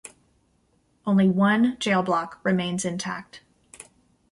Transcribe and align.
Only 1.05 1.29
one 1.29 1.77
jail 1.77 2.01
block 2.01 2.39
remains 2.43 2.85
intact. 2.85 3.41